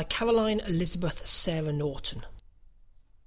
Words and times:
Caroline 0.09 0.59
Elizabeth 0.61 1.27
Sarah 1.27 1.71
Norton. 1.71 2.23